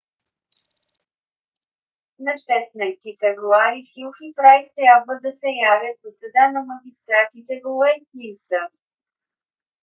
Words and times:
на 2.25 2.33
16 2.33 3.23
февруари 3.23 3.87
хюхн 3.91 4.23
и 4.29 4.33
прайс 4.37 4.67
трябва 4.79 5.13
да 5.25 5.31
се 5.39 5.49
явят 5.73 5.97
в 6.03 6.05
съда 6.19 6.43
на 6.53 6.61
магистратите 6.71 7.61
в 7.63 7.65
уестминстър 7.79 8.69